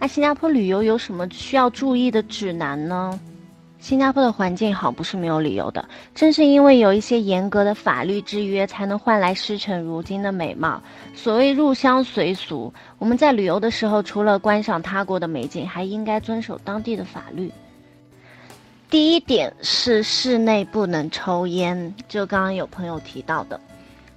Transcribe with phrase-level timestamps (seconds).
[0.00, 3.20] 那新加坡旅游有什么需要注意的指南呢？
[3.78, 10.82] 新加坡的环境好不是没有理由的，正是因为有一些严格的法律制约，才能换来诗城如今的美貌。
[11.14, 17.52] 所谓入乡随俗，我们在旅游的时候，除了观赏他国的美景，还应该遵守当地的法律。
[18.88, 23.60] 第一点是室内不能抽烟，就刚刚有朋友提到的。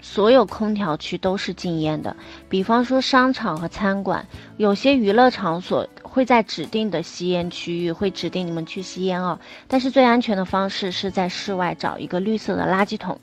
[0.06, 2.14] 所有空调区都是禁烟的，
[2.50, 4.28] 比方说商场和餐馆，
[4.58, 9.40] 有些娱乐场所会在指定的吸烟区域会指定你们去吸烟哦。
[9.66, 13.18] 但是最安全的方式是在室外找一个绿色的垃圾桶，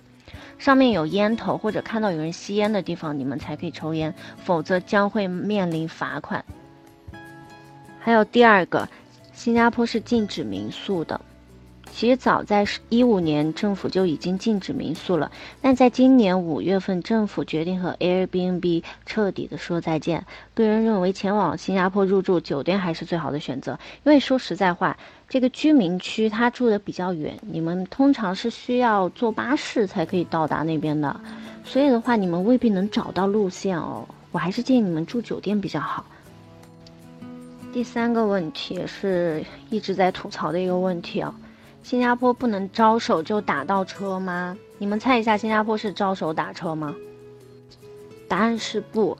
[0.58, 6.42] 上面有烟头或者看到有人吸烟的地方，你们才可以抽烟，否则将会面临罚款。
[7.98, 8.88] 还有第二个，
[9.34, 11.20] 新加坡是禁止民宿的。
[11.92, 15.30] 其实早在一五年，政府就已经禁止民宿了。
[15.60, 20.24] 但在今年五月份，政府决定和 Airbnb 彻底的说再见。
[20.54, 23.78] 个人认为，前往新加坡入住酒店还是最好的选择。
[24.04, 24.96] 因为说实在话，
[25.28, 31.20] 这个居民区它住的比较远，你们通常是需要坐巴士才可以到达那边的。
[31.64, 34.06] 所以的话，你们未必能找到路线哦。
[34.32, 36.06] 我还是建议你们住酒店比较好。
[37.72, 41.34] 第三个问题是一直在吐槽的一个问题啊。
[41.82, 44.56] 新加坡不能招手就打到车吗？
[44.78, 46.94] 你们猜一下，新加坡是招手打车吗？
[48.28, 49.16] 答案是不，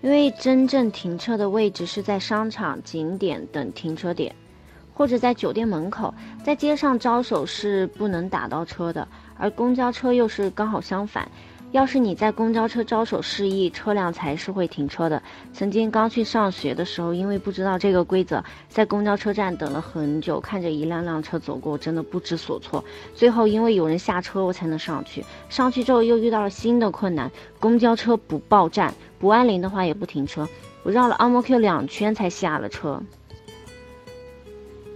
[0.00, 4.34] 因为真正停车的位置是在商场、景点等停车点，
[4.94, 9.06] 或者在酒店门口，在街上招手是不能打到车的，
[9.36, 11.30] 而公交车又是刚好相反。
[11.74, 15.20] 要是你在公交车招手示意，车辆才是会停车的。
[15.52, 22.84] 曾经刚去上学的时候，因为不知道这个规则，在公交车站等了很久，看着一辆辆车走过，真的不知所措。
[23.12, 25.24] 最后因为有人下车，我才能上去。
[25.48, 30.48] 上去之后又遇到了新的困难，公交车不报站，不按铃的话也不停车。
[30.84, 33.02] 我绕了 AMQ 两圈才下了车。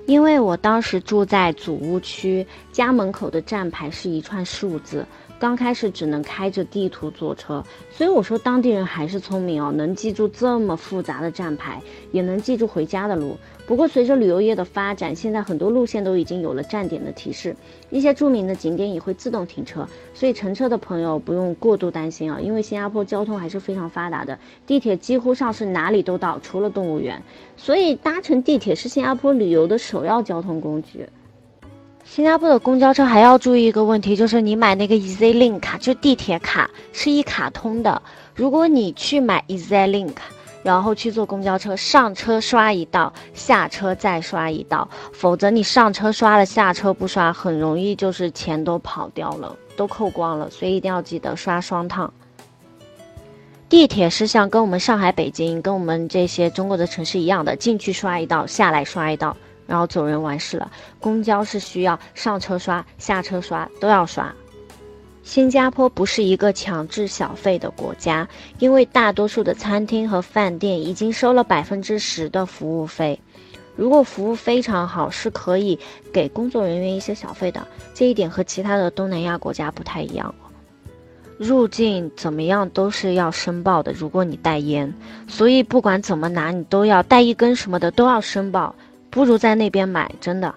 [0.06, 5.04] 因为我当时住在祖屋区，家门口的站牌是一串数字。
[5.38, 7.62] 刚开始只能开着地图坐车，
[7.92, 13.36] 所以我说当地人还是聪明哦，能记住这么复杂的站牌，也能记住回家的路。
[13.64, 17.54] 不过随着旅游业的发展，现在很多路线都已经有了站点的提示，
[17.90, 27.22] 一些著名的景点也会自动停车，所以乘车的朋友不用过度担心啊，因为新加坡交通还是非常发达的，地铁几乎上是哪里都到，除了动物园，
[27.56, 31.06] 所以搭乘地铁是新加坡旅游的首要交通工具。
[32.10, 38.00] 新加坡的公交车还要注意一个问题，就是你买那个 EasyLink 卡，就地铁卡是一卡通的。
[38.34, 40.14] 如果你去买 EasyLink，
[40.64, 50.50] 然后去坐公交车，上车刷一道，下车再刷一道，否则你上车刷了，下车不刷，很容易就是钱都跑掉了，都扣光了。
[50.50, 52.12] 所以一定要记得刷双趟。
[53.68, 59.36] 地铁是像跟我们上海、北京，跟我们这些中国的城市一样的，进去刷一道，下来刷一道。
[59.68, 60.72] 然后走人完事了。
[60.98, 64.34] 公交是需要上车刷、下车刷都要刷。
[65.22, 68.26] 新加坡不是一个强制小费的国家，
[68.58, 73.20] 因为大多数的餐厅和饭店已经收了百分之十的服务费。
[73.76, 75.78] 如果服务非常好，是可以
[76.12, 77.64] 给工作人员一些小费的。
[77.92, 80.34] 这一点和其他的东南亚国家不太一样。
[81.36, 83.92] 入境怎么样都是要申报的。
[83.92, 84.92] 如果你带烟，
[85.28, 88.74] 所以不管怎么拿，你都要带一根什么的都要申报。
[89.10, 90.54] 不如在那边买，真的。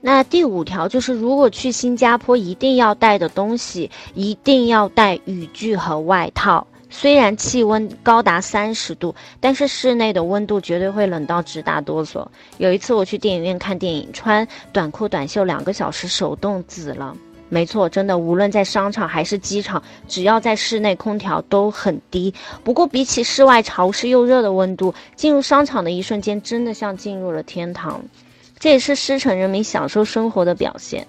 [0.00, 6.66] 那第五条就是，如果去新加坡，一定要带的东西，一定要带雨具和外套。
[6.88, 12.26] 虽然气温高达三十度，但是室内的温度绝对会冷到直打哆嗦。
[12.58, 17.16] 有一次我去电影院看电影，穿短裤短袖两个小时，手冻紫了。
[17.50, 22.32] 没错，真的，无论在商场还是机场，只要在室内，空调都很低。
[22.62, 28.00] 不过，比起室外潮湿又热的温度，进入商场的一瞬间，真的像进入了天堂。
[28.58, 31.06] 这也是狮城人民享受生活的表现。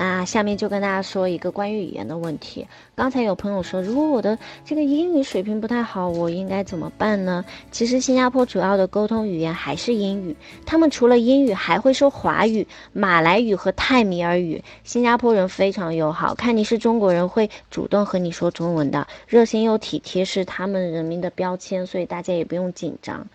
[0.00, 2.64] 那下面就跟大家说一个关于语言的问题。
[2.94, 7.44] 刚才有朋友说，如果我的这个英语水平不太好，我应该怎么办呢？
[7.72, 14.62] 其实新加坡主要的沟通语言还是英语，他们除了英语还会说华语、马来语和泰米尔语。
[14.84, 23.26] 新加坡人非常友好，看你是中国人会主动和你说中文的，热心又体贴是他们人民的标签，所以大家也不用紧张。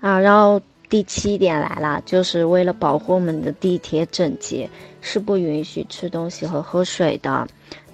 [0.00, 0.60] 啊，然后。
[0.88, 4.68] 第七点来了，就是为了保护我们的地铁整洁，
[5.00, 7.46] 是不允许吃东西和喝水的。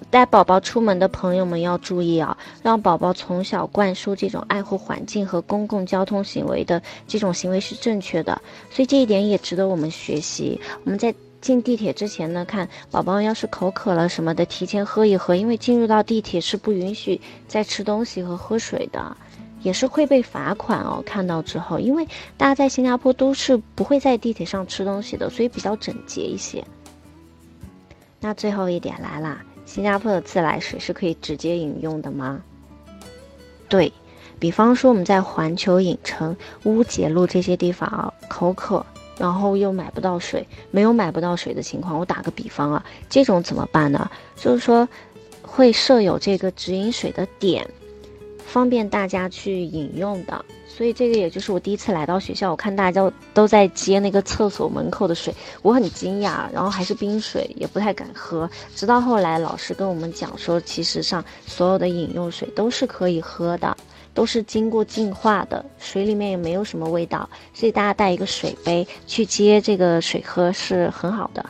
[0.09, 8.41] 带宝宝出门的朋友们要注意啊，让宝宝从小灌输这种爱护环境和公共交通行为的这种行为是正确的。
[8.69, 10.59] 所以这一点也值得我们学习。
[10.85, 19.17] 我们在进地铁之前呢，看宝宝要是口渴了什么的，提前喝一喝，因为进入到地铁是不允许再吃东西和喝水的。
[19.65, 21.03] 也是会被罚款哦。
[21.03, 22.05] 看到之后，因为
[22.37, 26.63] 大家在新加坡都是不会在地铁上吃东西的，所以比较整洁一些。
[28.19, 32.41] 那最后一点来啦，新加坡的自来水是可以直接饮用的吗？
[33.67, 33.91] 对
[34.37, 38.85] 比方说我们在环球影城、乌节路这些地方啊，口渴。
[39.17, 44.11] 然后又买不到水，没有买不到水的情况，我打个比方啊，这种怎么办呢？
[44.35, 44.85] 就是说，
[45.41, 47.65] 会设有这个直饮水的点，
[48.55, 50.45] 方便大家去饮用的。
[50.65, 58.49] 所以这个也就是我第一次来到学校，我看大家都在接那个厕所门口的水，我很惊讶，然后还是冰水，也不太敢喝。
[58.73, 63.75] 直到后来老师跟我们讲说，其实上所有的饮用水都是可以喝的。
[64.13, 71.45] 都是经过净化的，水里面也没有什么味道，所以大家带一个水杯去接这个水喝是很好的。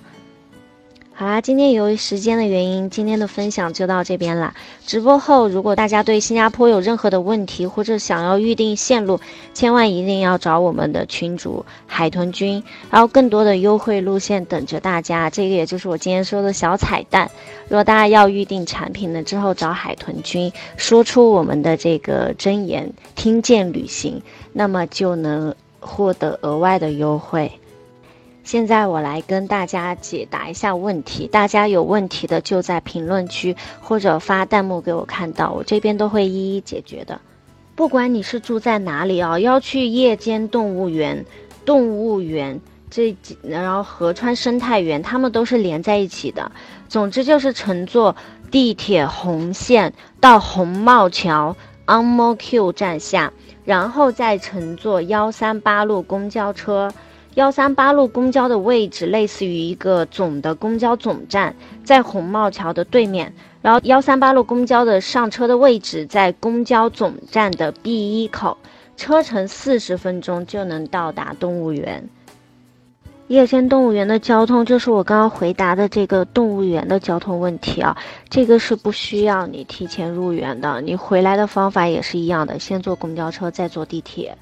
[1.17, 4.53] 好啦，今天由于时间的原因，今天的分享就到这边啦。
[4.85, 9.21] 直播后，如果大家对新加坡有任何的问题，或者想要预定线路，
[9.53, 15.29] 千万一定要找我们的群主海豚君，然后更多的优惠路线等着大家。
[15.29, 17.31] 这个也就是我今天说的小彩蛋。
[17.69, 24.21] 如果大家要预定产品呢，之后找海豚君，说出我们的这个真言，听见旅行，
[24.51, 27.50] 那么就能获得额外的优惠。
[28.45, 37.19] 现在我来跟大家解答一下问题，大家有问题的就在评论区或者发弹幕给我看到，我这边都会一一解决的。
[37.75, 41.25] 不管你是住在哪里啊，要去夜间动物园、
[41.65, 42.62] 动物园
[42.92, 46.51] 这几，然后河川生态园，它们都是连在一起的。
[46.88, 48.15] 总之就是乘坐
[48.51, 51.57] 地铁红线到红帽桥
[51.88, 53.33] （On Mo Q） 站下，
[53.65, 56.91] 然后再乘坐幺三八路公交车。
[57.35, 61.53] 幺三八路公交的位置类似于一个总的公交总站，
[61.83, 63.33] 在红帽桥的对面。
[63.61, 68.57] 然后幺三八路公交的上车的位置在公交总站的 B 一口，
[68.95, 72.07] 车程四十分钟就能到达动物园。
[73.27, 77.97] 夜间动物园的交通就是我刚刚回答的这个动物园的交通问题啊，
[78.29, 84.38] 这个是不需要你提前入园的，你回来的方法也是一样的，先坐公交车再坐地铁。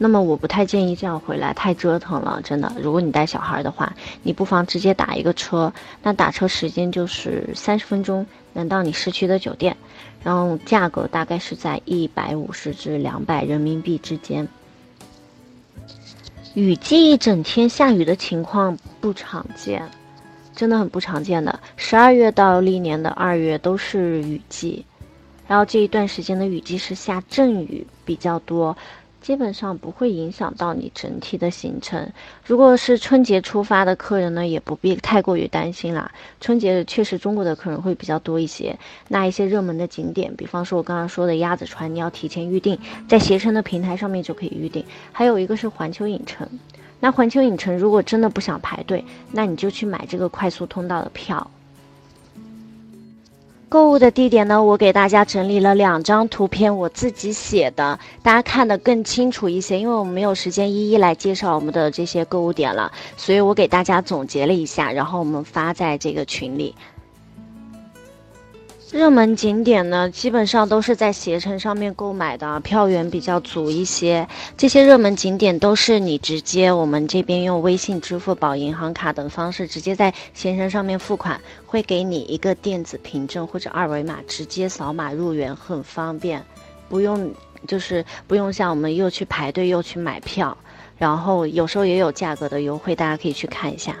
[0.00, 2.72] 那么我不太建议这样回来，太折腾了，真的。
[2.80, 3.92] 如果你带小孩的话，
[4.22, 5.72] 你不妨直接打一个车，
[6.04, 9.76] 那打车时间就是三十分钟，能到你市区的酒店，
[10.22, 14.46] 然后价格大概是在一百五十至两百人民币之间。
[16.54, 19.82] 雨季一整天下雨的情况不常见，
[20.54, 21.58] 真的很不常见的。
[21.76, 24.84] 十二月到历年的二月都是雨季，
[25.48, 28.76] 然后这一段时间的雨季是下阵雨比较多。
[29.20, 32.10] 基本上不会影响到你整体的行程。
[32.44, 36.10] 如果是春节出发的客人呢，也不必太过于担心啦。
[36.40, 38.78] 春节确实中国的客人会比较多一些。
[39.08, 42.78] 那一些热门的景点，比方说我刚刚说的鸭子船，你要提前预定，
[43.08, 44.84] 在携程的平台上面就可以预定。
[45.12, 46.48] 还有一个是环球影城，
[47.00, 51.50] 那环球影城如果真的不想排队，那你就去买这个快速通道的票。
[53.70, 54.62] 购物的地点呢？
[54.62, 59.78] 我给大家整理了两张图片，我自己写的，大家看得更清楚一些。
[59.78, 66.74] 因为我们没有时间一一来介绍我们的这些购物点了，所以我给大家总结了一下，然后我们发在这个群里。
[68.90, 74.26] 热门景点呢，基本上都是在携程上面购买的，票源比较足一些。
[74.56, 86.42] 这些热门景点都是你直接我们这边用微信、支付宝、银行卡等方式直接在携程上面付款，会给你一个电子凭证或者二维码，直接扫码入园，很方便，
[86.88, 87.30] 不用
[87.66, 90.56] 就是不用像我们又去排队又去买票，
[90.96, 93.94] 然后有时候也有价格的优惠，大家可以去看一下。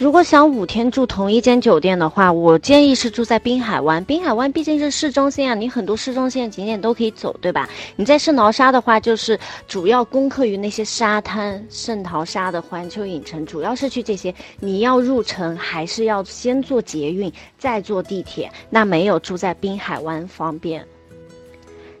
[0.00, 4.02] 如果想五天住同一间酒店的话，我建议是住在滨海湾。
[4.06, 7.68] 滨海湾毕竟是市中心啊，你很多市中心的景点都可以走，对吧？
[7.96, 9.38] 你在圣淘沙的话，就是
[9.68, 14.34] 主要攻克于那些沙滩，圣淘沙的环球影城，主要是去这些。
[14.58, 20.82] 你要入城，还是要先坐捷运，再坐地铁，那没有住在滨海湾方便。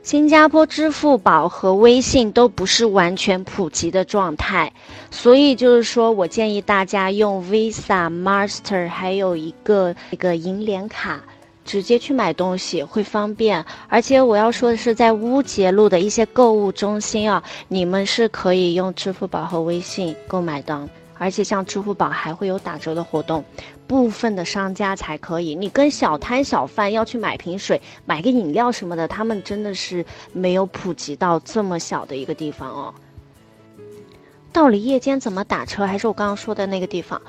[0.02, 4.72] 新加坡支付宝和微信都不是完全普及的状态，
[5.10, 11.20] 所以就是说我建议大家用 Visa、Master，还有一个一个银联卡，
[11.66, 13.62] 直接去买东西会方便。
[13.88, 20.88] 而且我要说的是，在乌节路的一些购物中心啊，你们是可以用支付宝和微信购买的。
[21.20, 23.44] 而且像支付宝还会有打折的活动，
[23.86, 25.54] 部分的商家才可以。
[25.54, 32.94] 你跟小摊小贩要去买瓶水、买个饮料什么的，他们真的是没有普及到这么小的一个地方哦。
[34.50, 35.84] 到了夜间怎么打车？
[35.84, 37.20] 还是我刚刚说的那个地方，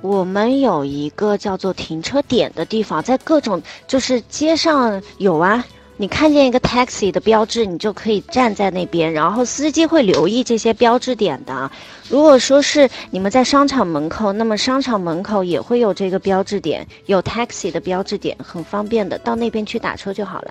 [0.00, 5.62] 我们有一个叫做停车点的地方，在各种就是街上有啊。
[5.98, 11.70] 你看见一个 taxi 的标志，你就可以站在那边，然后司机会留意这些标志点的。
[12.10, 20.50] 如果说是你们在商场门口，那么商场门口也会有这个标志点，有 taxi 的标志点，很方便的，到那边去打车就好了。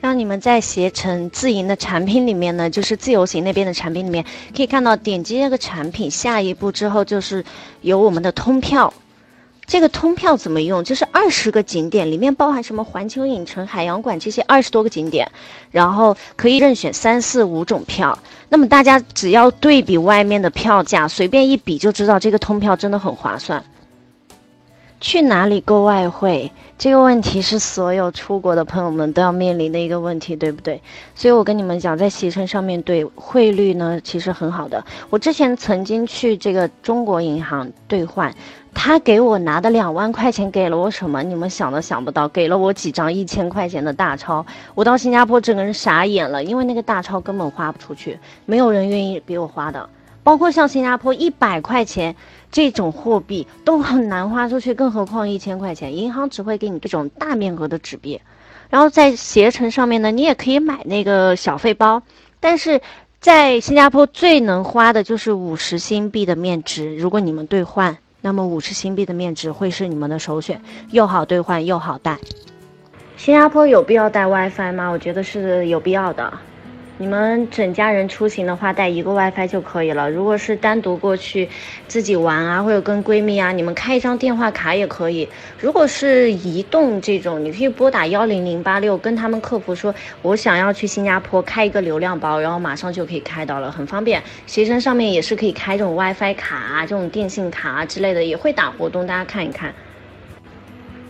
[0.00, 4.24] 让你们在携程自营的产品里面呢，就是自由行那边的产品里面，
[4.56, 7.44] 可以看到点击这个产品，下一步之后就是
[7.80, 8.94] 有我们的通票。
[9.68, 10.82] 这个通票怎么用？
[10.82, 15.30] 就是二十个景点里面包含什么环球影城、海洋馆这些二十多个景点，
[15.70, 18.18] 然后可以任选三四五种票。
[18.48, 23.62] 那么大家只要对比外面的票价，随便一比就知道这个通票真的很划算。
[25.00, 26.50] 去哪里购外汇？
[26.76, 30.80] 这个问题是所有出国的朋友们都要面临的一个问题，对不对？
[31.14, 34.84] 所以我跟你们讲，在携程上面对汇率呢，其实很好的。
[35.10, 38.34] 我之前曾经去这个中国银行兑换，
[38.80, 41.20] 他给我拿的两万块钱给了我什么？
[41.24, 44.46] 你们想都想不到，给了我几张一千块钱的大钞。
[44.76, 49.90] 我到新加坡整个人傻眼了，因为那个大钞根本花不出去，没有人愿意给我花的。
[50.22, 52.14] 包括像新加坡一百块钱
[52.52, 58.20] 这种货币都很难花出去，更何况一千块钱，银行只会给你这种大面额的纸币。
[58.70, 62.00] 然后在携程上面呢，你也可以买那个小费包，
[62.38, 62.80] 但是
[63.18, 66.96] 在新加坡最能花的就是五十新币的面值。
[66.96, 72.18] 如果你们兑换，那么五十新币的面值会是你们的首选，又好兑换又好带。
[73.16, 74.90] 新加坡有必要带 WiFi 吗？
[74.90, 76.30] 我觉得是有必要的。
[77.00, 80.10] 你们整家人出行的话，带一个 WiFi 就可以了。
[80.10, 81.48] 如果是单独过去
[81.86, 85.28] 自己玩啊，或者跟闺蜜啊，你们开一张电话卡也可以。
[85.60, 94.20] 如果是移动这种，你可以拨打幺零零八六，跟他们客服说，我想要去新加坡开一个流量包，然后马上就可以开到了，很方便。
[94.46, 99.72] 携程上面也是可以开这种 WiFi 卡啊，这种电信卡啊之类的，也会打活动，大家看一看。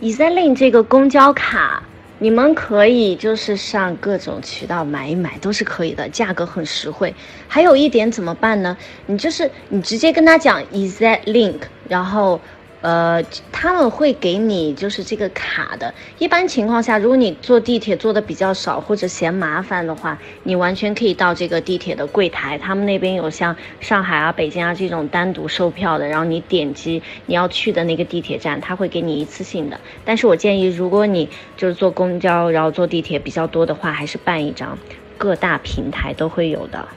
[0.01, 1.81] EasyLink 这个公交卡。
[2.19, 7.13] 你们可以就是上各种渠道买一买，都是可以的，价格很实惠。
[7.47, 8.77] 还有一点怎么办呢？
[9.07, 12.39] 你就是你直接跟他讲 is that link，然后。
[12.81, 13.21] 呃，
[13.51, 15.93] 他们会给你就是这个卡的。
[16.17, 29.77] 一般情况下，如果你坐地铁坐的比较少或者嫌麻烦的话，你完全可以到这个地铁的柜台，他们那边有像上海啊、北京啊这种单独售票的，然后你点击你要去的那个地铁站，他会给你一次性的。
[30.05, 34.77] 但是我建议，如果你就是坐公交然后坐地铁比较多的话，还是办一张，
[35.17, 36.87] 各大平台都会有的。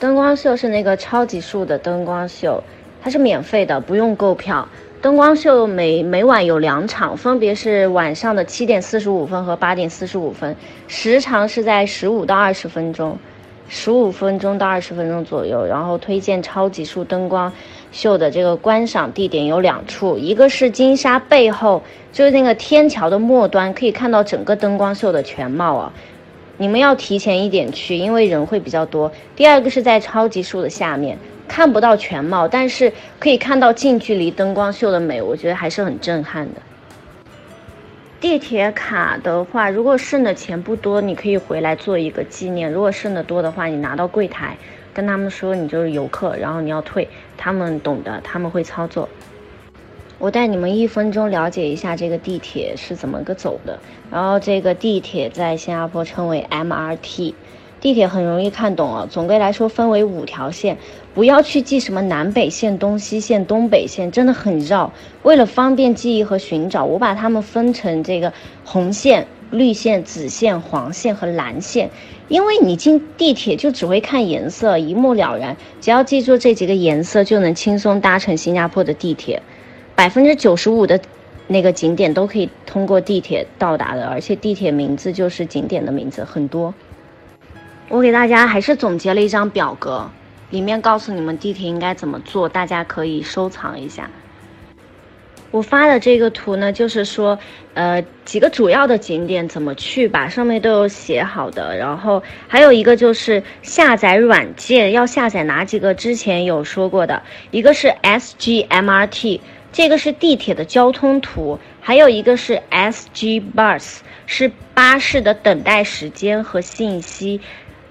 [0.00, 2.64] 灯光秀是那个超级树的灯光秀。
[3.04, 4.66] 它是免费的，不用购票。
[5.02, 10.56] 灯光秀每每晚有两场，分别是晚上的七点四十五分和八点四十五分，
[10.88, 13.18] 时长是在十五到二十分钟，
[13.68, 15.66] 十五分钟到二十分钟左右。
[15.66, 17.52] 然后推荐超级树灯光
[17.92, 25.92] 秀的这个观赏地点有两处，一个是金沙背后，就是那个天桥的末端，可以看到整个灯光秀的全貌啊。
[26.56, 29.12] 你们要提前一点去，因为人会比较多。
[29.36, 31.18] 第二个是在超级树的下面。
[31.46, 36.60] 看不到全貌，但是可以看到近距离灯光秀的美，我觉得还是很震撼的。
[38.20, 44.56] 地铁卡的话，如果剩的钱不多，你可以回来做一个纪念；如果剩的多的话，你拿到柜台
[44.94, 49.08] 跟他们说你就是游客，然后你要退，他们懂的，他们会操作。
[50.18, 53.78] 我带你们一分钟了解一下这个地铁是怎么个走的。
[54.10, 57.34] 然后这个地铁在新加坡称为 MRT。
[57.80, 60.78] 地铁很容易看懂啊，总归来说分为五条线，
[61.14, 64.92] 不要去记什么南北线、东西线、东北线，真的很绕。
[65.22, 68.32] 为了方便记忆和寻找，我把它们分成这个
[68.64, 71.88] 红线、绿线、紫线、黄线和蓝线。
[72.26, 75.56] 因为你进地铁就只会看颜色，一目了然。
[75.80, 79.40] 只要记住这几个颜色，就能轻松搭乘新加坡的地铁。
[79.94, 80.98] 百分之九十五的
[81.46, 86.74] 那个景点都可以通过地铁到达的，而且地铁名字就是景点的名字，很多。
[87.90, 90.10] 我给大家还是总结了一张表格，
[90.50, 94.10] 里面告诉你们地铁应该怎么做，大家可以收藏一下。
[95.50, 97.38] 我发的这个图呢，就是说，
[97.74, 101.76] 呃，几个主要的景点怎么去吧，上面都有写好的。
[101.76, 105.94] 然后还有一个就是下载软件，要下载哪几个？
[105.94, 107.22] 之前有说过的，
[107.52, 117.40] 一个是 SGMRT，这个是地铁的交通图，还有一个是 SGBus，是巴士的等待时间和信息。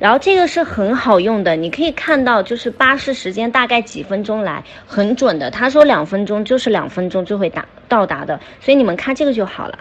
[0.04, 5.50] 然后这个是很好用的，你可以看到就是巴士时间大概几分钟来，很准的。
[5.50, 9.80] 他说两分钟就是两分钟就会达到达的，所以你们看这个就好了。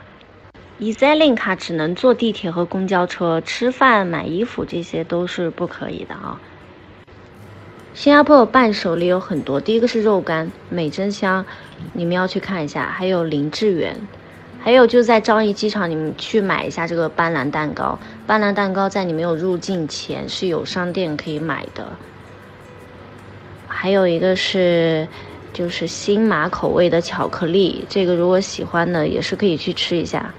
[0.79, 6.41] EasyLink 卡只能坐地铁和公交车，吃饭、买衣服这些都是不可以的啊。
[7.93, 11.45] 新加坡伴手礼有很多，第一个是肉干，美珍香，
[11.95, 13.97] 你们要去看一下，还有林志远。
[14.65, 17.99] 还有就在樟宜机场，你们去买一下这个斑斓蛋糕。
[18.29, 21.89] 斑斓蛋糕在你没有入境前是有商店可以买的。
[23.67, 25.09] 还有一个是，
[25.53, 30.33] 就是新马口味的巧克力，这个如果喜欢的也是可以去吃一下。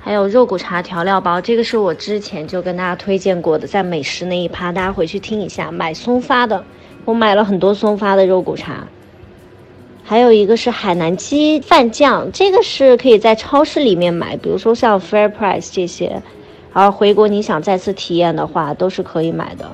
[0.00, 5.70] 还有肉骨茶调料包，这个是我之前就跟大家推荐过的，在美食那一趴，大家回去听一下。
[5.70, 6.64] 买松发的，
[7.04, 8.86] 我买了很多松发的肉骨茶。
[10.10, 16.20] 还有一个是海南鸡饭酱，这个是可以在超市里面买，比如说像 Fair Price 这些。
[16.74, 19.70] 然后回国你想再次体验的话，都是可以买的。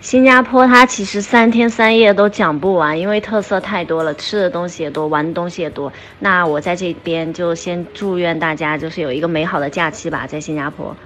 [0.00, 5.92] 新加坡它其实三天三夜都讲不完，因为特色太多了，吃的东西也多，玩的东西也多。
[6.18, 10.96] 那我在这边就先祝愿大家就是有一个美好的假期吧，在新加坡。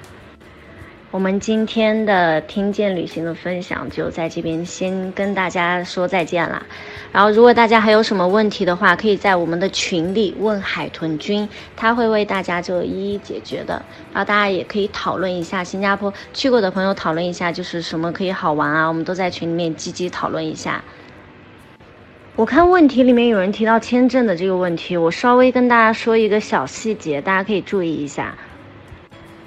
[1.12, 6.66] 我们今天的听见旅行的分享就在这边先跟大家说再见啦。
[7.12, 13.80] 然后，如果大家还有什么问题的话，可以在我们的群里问海豚君，他会为大家就一一解决的。
[14.12, 20.82] 然后大家也可以讨论一下新加坡去过的朋友讨论一下，就是什么可以好玩啊，我们都在群里面积极讨论一下。
[22.34, 28.34] 我看问题里面有人提到签证的这个问题，我稍微跟大家说一个小细节，大家可以注意一下。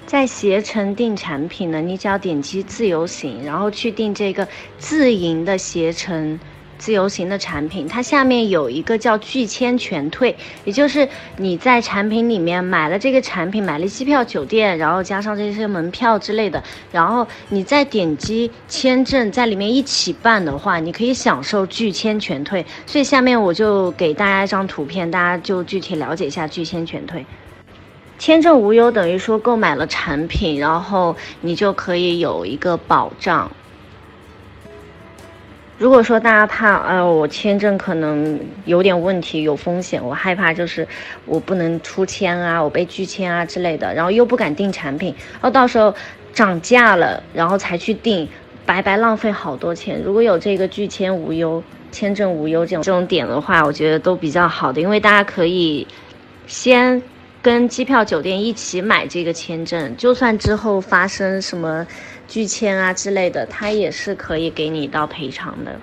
[0.09, 4.47] 在携程订产品呢，你只要点击自由行，然后去订这个
[4.79, 6.39] 自营的携程
[6.79, 10.35] 自由行的产品，它下面有一个叫拒签全退，
[10.65, 22.65] 也就是你在产品里面买了这个产品，买了机票、酒店，然后加上这些门票之类的，然后你再点击签证在里面一起办的话，你可以享受拒签全退。
[22.87, 27.23] 所以下面我就给大家一张图片，大家就具体了解一下拒签全退。
[28.19, 33.49] 签证无忧等于说购买了产品，然后你就可以有一个保障。
[35.77, 40.85] 如果说大家怕，哎，我签证可能有点问题，有风险，我害怕就是
[41.25, 45.95] 我不能出签啊，我被拒签啊之类的，然后又不敢订产品，然后到时候
[46.33, 48.27] 涨价了，然后才去订，
[48.65, 50.01] 白白浪费好多钱。
[50.03, 55.87] 如果有这个拒签无忧、签证无忧这种这种点的话，我觉得都比较好的，因为大家可以
[56.47, 57.01] 先。
[57.41, 61.87] 跟机票、酒店一起买这个签证，就算之后发生什么
[62.27, 65.79] 拒签啊之类的，他也是可以给你到赔偿的。